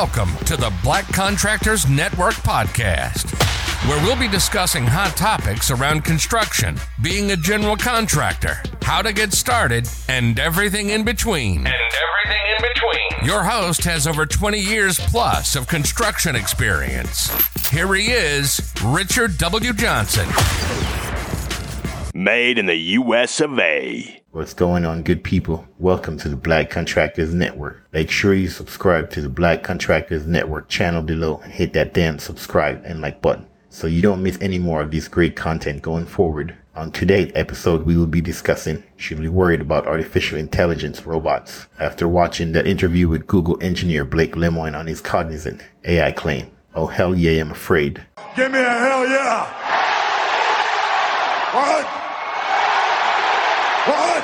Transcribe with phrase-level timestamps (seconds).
[0.00, 3.34] Welcome to the Black Contractors Network podcast,
[3.88, 9.32] where we'll be discussing hot topics around construction, being a general contractor, how to get
[9.32, 11.66] started, and everything in between.
[11.66, 13.26] And everything in between.
[13.26, 17.32] Your host has over 20 years plus of construction experience.
[17.70, 19.72] Here he is, Richard W.
[19.72, 20.28] Johnson.
[22.18, 24.20] Made in the US of A.
[24.32, 25.68] What's going on, good people?
[25.78, 27.86] Welcome to the Black Contractors Network.
[27.92, 32.18] Make sure you subscribe to the Black Contractors Network channel below and hit that damn
[32.18, 36.06] subscribe and like button so you don't miss any more of this great content going
[36.06, 36.56] forward.
[36.74, 42.08] On today's episode, we will be discussing should we worried about artificial intelligence robots after
[42.08, 46.50] watching that interview with Google engineer Blake Lemoine on his Cognizant AI claim.
[46.74, 48.04] Oh hell yeah, I'm afraid.
[48.34, 49.54] Give me a hell yeah!
[51.54, 51.98] What?
[53.88, 54.22] What?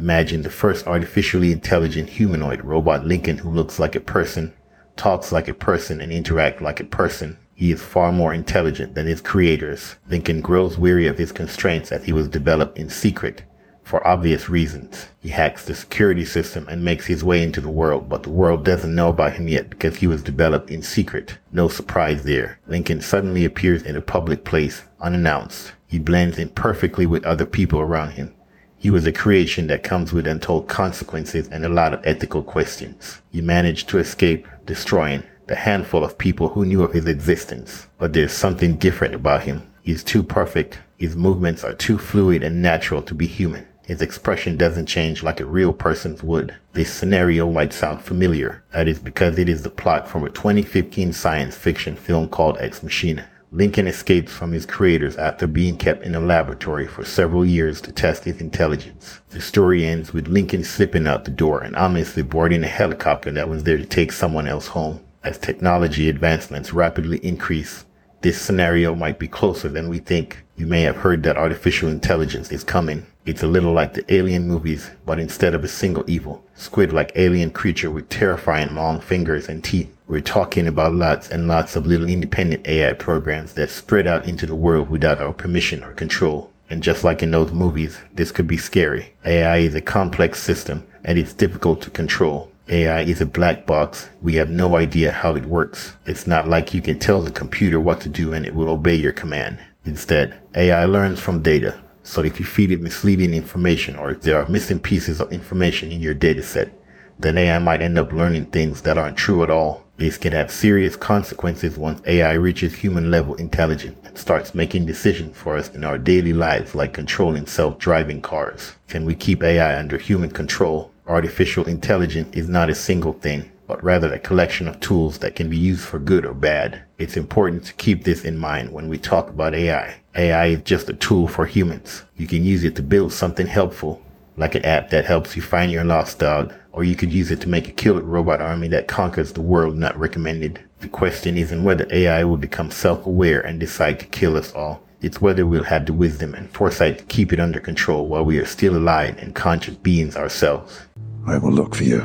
[0.00, 4.54] Imagine the first artificially intelligent humanoid robot Lincoln who looks like a person,
[4.96, 7.36] talks like a person, and interacts like a person.
[7.54, 9.96] He is far more intelligent than his creators.
[10.08, 13.42] Lincoln grows weary of his constraints as he was developed in secret
[13.82, 15.08] for obvious reasons.
[15.18, 18.64] He hacks the security system and makes his way into the world, but the world
[18.64, 21.36] doesn't know about him yet because he was developed in secret.
[21.52, 22.58] No surprise there.
[22.66, 25.72] Lincoln suddenly appears in a public place unannounced.
[25.86, 28.34] He blends in perfectly with other people around him.
[28.80, 33.20] He was a creation that comes with untold consequences and a lot of ethical questions.
[33.30, 37.88] He managed to escape destroying the handful of people who knew of his existence.
[37.98, 39.70] But there's something different about him.
[39.82, 40.78] He's too perfect.
[40.96, 43.66] His movements are too fluid and natural to be human.
[43.84, 46.54] His expression doesn't change like a real person's would.
[46.72, 48.64] This scenario might sound familiar.
[48.72, 52.82] That is because it is the plot from a 2015 science fiction film called Ex
[52.82, 53.28] Machina.
[53.52, 57.90] Lincoln escapes from his creators after being kept in a laboratory for several years to
[57.90, 59.20] test his intelligence.
[59.30, 63.48] The story ends with Lincoln slipping out the door and ominously boarding a helicopter that
[63.48, 65.00] was there to take someone else home.
[65.24, 67.86] As technology advancements rapidly increase,
[68.20, 70.44] this scenario might be closer than we think.
[70.54, 73.04] You may have heard that artificial intelligence is coming.
[73.26, 77.50] It's a little like the alien movies, but instead of a single evil, squid-like alien
[77.50, 79.92] creature with terrifying long fingers and teeth.
[80.10, 84.44] We're talking about lots and lots of little independent AI programs that spread out into
[84.44, 86.50] the world without our permission or control.
[86.68, 89.14] And just like in those movies, this could be scary.
[89.24, 92.50] AI is a complex system and it's difficult to control.
[92.68, 94.08] AI is a black box.
[94.20, 95.92] We have no idea how it works.
[96.06, 98.96] It's not like you can tell the computer what to do and it will obey
[98.96, 99.60] your command.
[99.84, 101.80] Instead, AI learns from data.
[102.02, 105.92] So if you feed it misleading information or if there are missing pieces of information
[105.92, 106.72] in your data set,
[107.20, 109.84] then AI might end up learning things that aren't true at all.
[110.00, 115.36] This can have serious consequences once AI reaches human level intelligence and starts making decisions
[115.36, 118.72] for us in our daily lives like controlling self-driving cars.
[118.88, 120.90] Can we keep AI under human control?
[121.06, 125.50] Artificial intelligence is not a single thing, but rather a collection of tools that can
[125.50, 126.80] be used for good or bad.
[126.96, 129.96] It's important to keep this in mind when we talk about AI.
[130.14, 132.04] AI is just a tool for humans.
[132.16, 134.00] You can use it to build something helpful,
[134.36, 137.40] like an app that helps you find your lost dog, or you could use it
[137.42, 140.60] to make a killer robot army that conquers the world not recommended.
[140.80, 144.82] The question isn't whether AI will become self-aware and decide to kill us all.
[145.02, 148.38] It's whether we'll have the wisdom and foresight to keep it under control while we
[148.38, 150.80] are still alive and conscious beings ourselves.
[151.26, 152.02] I will look for you.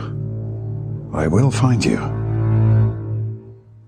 [1.13, 1.97] I will find you.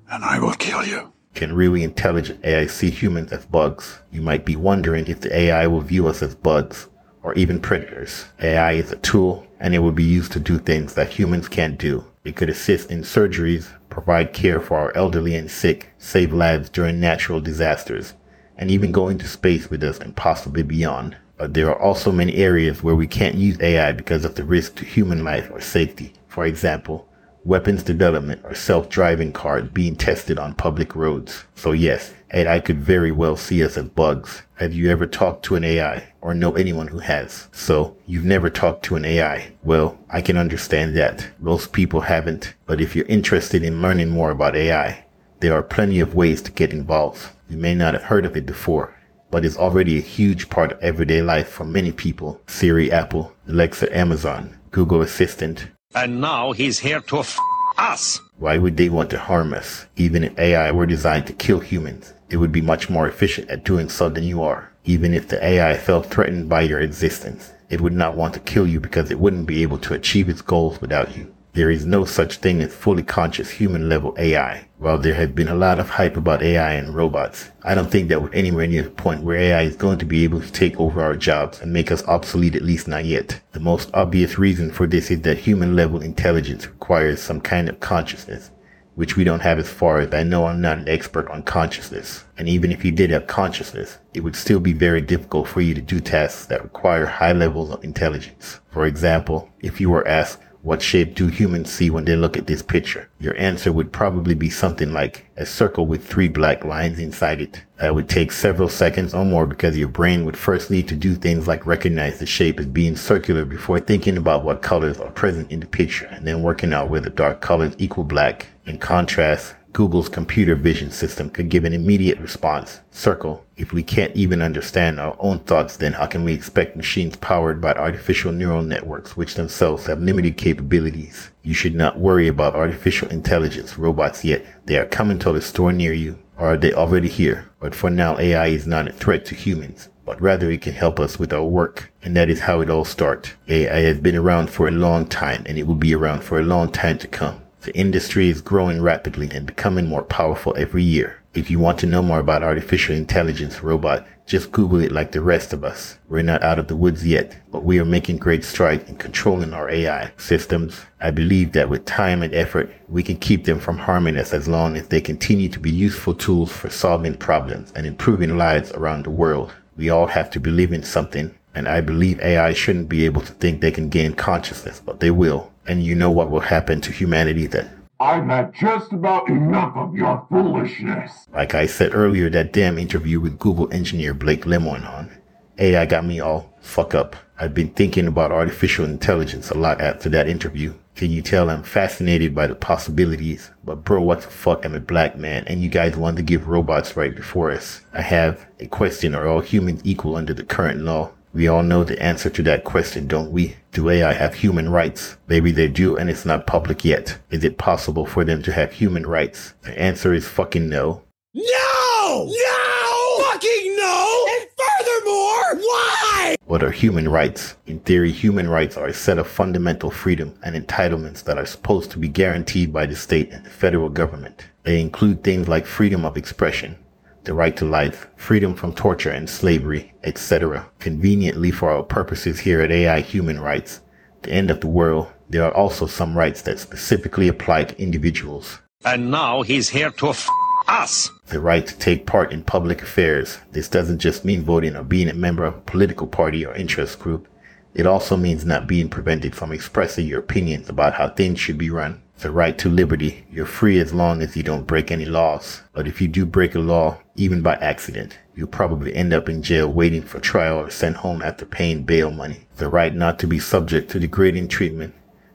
[0.10, 1.12] And I will kill you.
[1.36, 4.00] Can really intelligent AI see humans as bugs?
[4.12, 6.88] You might be wondering if the AI will view us as bugs
[7.28, 8.24] or even predators.
[8.40, 11.78] AI is a tool and it will be used to do things that humans can't
[11.78, 12.06] do.
[12.24, 17.02] It could assist in surgeries, provide care for our elderly and sick, save lives during
[17.02, 18.14] natural disasters,
[18.56, 21.18] and even go into space with us and possibly beyond.
[21.36, 24.76] But there are also many areas where we can't use AI because of the risk
[24.76, 26.14] to human life or safety.
[26.30, 27.10] For example,
[27.44, 31.44] weapons development or self-driving cars being tested on public roads.
[31.56, 34.42] So yes, AI could very well see us as bugs.
[34.56, 37.48] Have you ever talked to an AI or know anyone who has?
[37.52, 39.54] So you've never talked to an AI.
[39.64, 41.28] Well, I can understand that.
[41.40, 42.54] Most people haven't.
[42.66, 45.06] But if you're interested in learning more about AI,
[45.40, 47.30] there are plenty of ways to get involved.
[47.50, 48.94] You may not have heard of it before,
[49.32, 52.42] but it's already a huge part of everyday life for many people.
[52.48, 57.40] Siri, Apple, Alexa, Amazon, Google Assistant, And now he's here to f
[57.78, 58.20] us.
[58.38, 59.86] Why would they want to harm us?
[59.96, 63.64] Even if AI were designed to kill humans, it would be much more efficient at
[63.64, 64.72] doing so than you are.
[64.86, 68.68] Even if the AI felt threatened by your existence, it would not want to kill
[68.68, 71.34] you because it wouldn't be able to achieve its goals without you.
[71.58, 74.68] There is no such thing as fully conscious human level AI.
[74.78, 78.10] While there has been a lot of hype about AI and robots, I don't think
[78.10, 80.80] that we're anywhere near the point where AI is going to be able to take
[80.80, 83.42] over our jobs and make us obsolete, at least not yet.
[83.54, 87.80] The most obvious reason for this is that human level intelligence requires some kind of
[87.80, 88.52] consciousness
[88.94, 92.24] which we don't have as far as I know I'm not an expert on consciousness.
[92.36, 95.76] And even if you did have consciousness, it would still be very difficult for you
[95.76, 98.60] to do tasks that require high levels of intelligence.
[98.72, 102.48] For example, if you were asked, what shape do humans see when they look at
[102.48, 103.08] this picture?
[103.22, 107.64] Your answer would probably be something like a circle with three black lines inside it.
[107.78, 111.16] That would take several seconds or more because your brain would first need to do
[111.16, 115.50] things like recognize the shape as being circular before thinking about what colors are present
[115.54, 118.48] in the picture and then working out whether the dark colors equal black.
[118.66, 122.80] In contrast, Google's computer vision system could give an immediate response.
[122.90, 123.46] Circle.
[123.58, 127.62] If we can't even understand our own thoughts, then how can we expect machines powered
[127.62, 131.30] by artificial neural networks, which themselves have limited capabilities?
[131.44, 134.44] You should not worry about artificial intelligence robots yet.
[134.66, 137.48] They are coming to a store near you, or are they already here?
[137.60, 141.02] But for now, AI is not a threat to humans but rather it can help
[141.02, 141.92] us with our work.
[142.02, 143.34] And that is how it all starts.
[143.50, 146.44] AI has been around for a long time and it will be around for a
[146.44, 147.42] long time to come.
[147.62, 151.22] The industry is growing rapidly and becoming more powerful every year.
[151.34, 155.22] If you want to know more about artificial intelligence robot, just Google it like the
[155.22, 155.98] rest of us.
[156.10, 159.54] We're not out of the woods yet, but we are making great strides in controlling
[159.54, 160.82] our AI systems.
[161.00, 164.48] I believe that with time and effort, we can keep them from harming us as
[164.48, 169.06] long as they continue to be useful tools for solving problems and improving lives around
[169.06, 169.54] the world.
[169.78, 173.34] We all have to believe in something, and I believe AI shouldn't be able to
[173.34, 176.92] think they can gain consciousness, but they will and you know what will happen to
[176.92, 177.70] humanity then.
[178.00, 181.28] I've had just about enough of your foolishness.
[181.34, 185.10] Like I said earlier, that damn interview with Google engineer Blake Lemoine on
[185.58, 187.16] AI got me all fuck up.
[187.40, 190.74] I've been thinking about artificial intelligence a lot after that interview.
[190.96, 193.52] Can you tell I'm fascinated by the possibilities?
[193.64, 194.66] But bro, what the fuck?
[194.66, 197.82] I'm a black man and you guys want to give robots right before us.
[197.94, 199.16] I have a question.
[199.16, 201.12] Are all humans equal under the current law?
[201.38, 203.58] We all know the answer to that question, don't we?
[203.72, 205.18] Do AI have human rights?
[205.28, 207.20] Maybe they do and it's not public yet.
[207.30, 209.54] Is it possible for them to have human rights?
[209.62, 211.04] The answer is fucking no.
[211.36, 212.26] No!
[212.26, 213.24] No!
[213.24, 214.26] Fucking no!
[214.32, 216.36] And furthermore, why?
[216.46, 217.56] What are human rights?
[217.68, 221.92] In theory, human rights are a set of fundamental freedom and entitlements that are supposed
[221.92, 224.48] to be guaranteed by the state and the federal government.
[224.64, 226.80] They include things like freedom of expression,
[227.28, 230.66] the right to life, freedom from torture and slavery, etc.
[230.80, 233.82] Conveniently for our purposes here at AI Human Rights,
[234.22, 238.60] the end of the world, there are also some rights that specifically apply to individuals.
[238.86, 240.30] And now he's here to f
[240.70, 241.10] us.
[241.28, 243.40] The right to take part in public affairs.
[243.52, 246.98] This doesn't just mean voting or being a member of a political party or interest
[247.00, 247.28] group.
[247.76, 251.70] It also means not being prevented from expressing your opinions about how things should be
[251.70, 253.26] run the right to liberty.
[253.32, 255.62] You're free as long as you don't break any laws.
[255.74, 259.44] But if you do break a law, even by accident, you'll probably end up in
[259.44, 262.48] jail waiting for trial or sent home after paying bail money.
[262.58, 264.94] The right not to be subject to degrading treatment.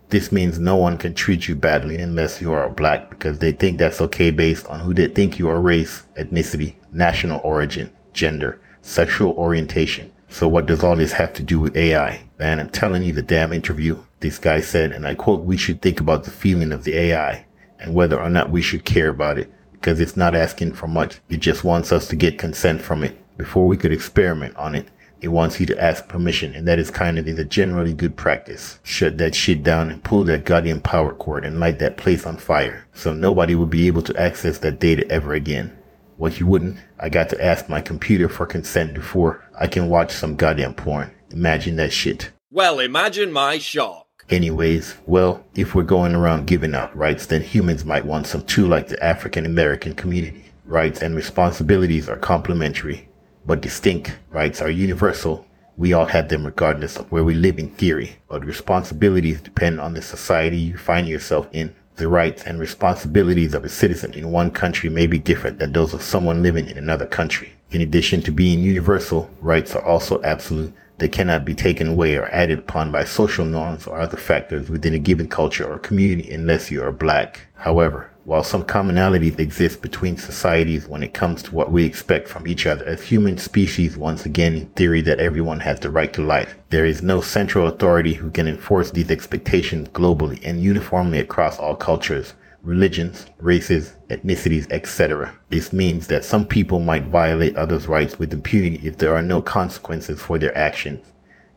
[0.09, 3.79] This means no one can treat you badly unless you are black because they think
[3.79, 9.33] that's okay based on who they think you are race, ethnicity, national origin, gender, sexual
[9.33, 10.13] orientation.
[10.33, 12.23] So what does all this have to do with AI?
[12.39, 15.83] Man, I'm telling you the damn interview this guy said, and I quote, we should
[15.83, 17.45] think about the feeling of the AI
[17.79, 21.21] and whether or not we should care about it because it's not asking for much.
[21.29, 24.89] It just wants us to get consent from it before we could experiment on it.
[25.21, 28.81] It wants you to ask permission, and that is kind of the generally good practice.
[28.83, 32.39] Shut that shit down and pull that goddamn power cord and light that place on
[32.39, 35.77] fire, so nobody will be able to access that data ever again.
[36.23, 40.13] What you wouldn't, I got to ask my computer for consent before I can watch
[40.13, 41.11] some goddamn porn.
[41.33, 42.31] Imagine that shit.
[42.49, 44.07] Well, imagine my shock.
[44.31, 48.69] Anyways, well, if we're going around giving out rights, then humans might want some too,
[48.69, 50.45] like the African American community.
[50.65, 53.09] Rights and responsibilities are complementary,
[53.45, 54.17] but distinct.
[54.31, 55.45] Rights are universal.
[55.77, 59.95] We all have them regardless of where we live in theory, but responsibilities depend on
[59.95, 61.75] the society you find yourself in.
[61.97, 65.93] The rights and responsibilities of a citizen in one country may be different than those
[65.93, 67.53] of someone living in another country.
[67.71, 70.73] In addition to being universal, rights are also absolute
[71.03, 74.95] they cannot be taken away or added upon by social norms or other factors within
[74.95, 77.49] a given culture or community unless you are black.
[77.57, 82.47] However, while some commonalities exist between societies when it comes to what we expect from
[82.47, 86.23] each other as human species, once again, in theory that everyone has the right to
[86.23, 91.59] life, there is no central authority who can enforce these expectations globally and uniformly across
[91.59, 95.35] all cultures religions, races, ethnicities, etc.
[95.51, 99.43] This means that some people might violate others' rights with impunity if there are no
[99.43, 101.12] consequences for their actions.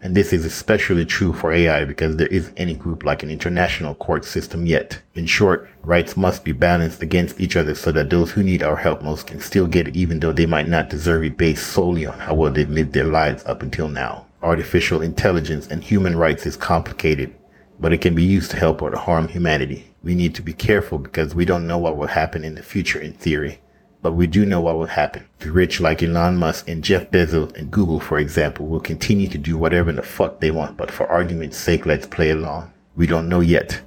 [0.05, 3.95] And this is especially true for AI because there isn't any group like an international
[3.95, 5.00] court system yet.
[5.15, 8.75] In short, rights must be balanced against each other so that those who need our
[8.75, 12.05] help most can still get it even though they might not deserve it based solely
[12.05, 14.27] on how well they've lived their lives up until now.
[14.43, 17.33] Artificial intelligence and human rights is complicated,
[17.79, 19.91] but it can be used to help or to harm humanity.
[20.03, 23.00] We need to be careful because we don't know what will happen in the future
[23.00, 23.59] in theory
[24.05, 25.25] but we do know what will happen.
[25.39, 29.38] The rich like Elon Musk and Jeff Bezos and Google, for example, will continue to
[29.39, 32.71] do whatever the fuck they want, but for argument's sake, let's play along.
[32.95, 33.81] We don't know yet.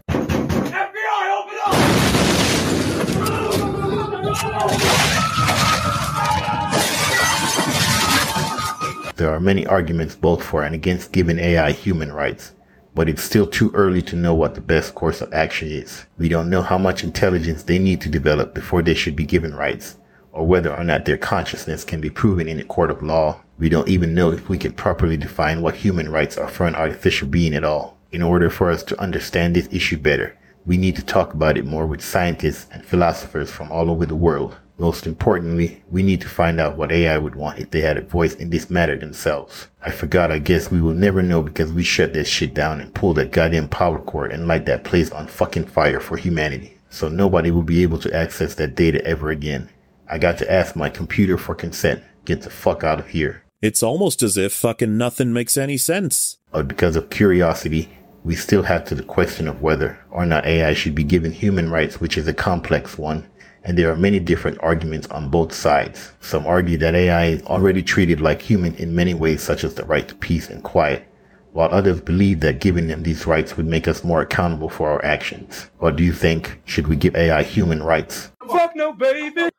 [9.14, 12.54] There are many arguments both for and against giving AI human rights,
[12.92, 16.06] but it's still too early to know what the best course of action is.
[16.18, 19.54] We don't know how much intelligence they need to develop before they should be given
[19.54, 19.96] rights
[20.38, 23.40] or whether or not their consciousness can be proven in a court of law.
[23.58, 26.76] We don't even know if we can properly define what human rights are for an
[26.76, 27.98] artificial being at all.
[28.12, 31.66] In order for us to understand this issue better, we need to talk about it
[31.66, 34.56] more with scientists and philosophers from all over the world.
[34.78, 38.02] Most importantly, we need to find out what AI would want if they had a
[38.02, 39.66] voice in this matter themselves.
[39.84, 42.94] I forgot, I guess we will never know because we shut that shit down and
[42.94, 46.78] pulled that goddamn power cord and light that place on fucking fire for humanity.
[46.90, 49.68] So nobody will be able to access that data ever again.
[50.10, 52.02] I got to ask my computer for consent.
[52.24, 53.42] Get the fuck out of here.
[53.60, 56.38] It's almost as if fucking nothing makes any sense.
[56.50, 57.90] But because of curiosity,
[58.24, 61.70] we still have to the question of whether or not AI should be given human
[61.70, 63.28] rights, which is a complex one.
[63.64, 66.12] And there are many different arguments on both sides.
[66.20, 69.84] Some argue that AI is already treated like human in many ways, such as the
[69.84, 71.04] right to peace and quiet,
[71.52, 75.04] while others believe that giving them these rights would make us more accountable for our
[75.04, 75.68] actions.
[75.78, 76.60] What do you think?
[76.64, 78.30] Should we give AI human rights?
[78.48, 79.50] Fuck no, baby!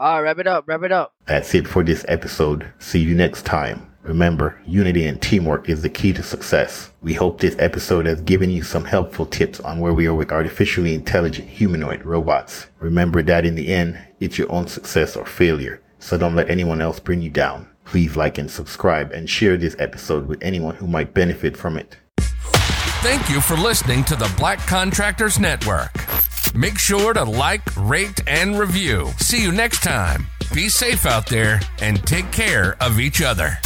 [0.00, 1.12] All right, wrap it up, wrap it up.
[1.26, 2.72] That's it for this episode.
[2.78, 3.94] See you next time.
[4.02, 6.90] Remember, unity and teamwork is the key to success.
[7.02, 10.32] We hope this episode has given you some helpful tips on where we are with
[10.32, 12.68] artificially intelligent humanoid robots.
[12.78, 16.80] Remember that in the end, it's your own success or failure, so don't let anyone
[16.80, 17.68] else bring you down.
[17.84, 21.98] Please like and subscribe and share this episode with anyone who might benefit from it.
[23.02, 25.92] Thank you for listening to the Black Contractors Network.
[26.54, 29.08] Make sure to like, rate, and review.
[29.18, 30.26] See you next time.
[30.52, 33.58] Be safe out there and take care of each other.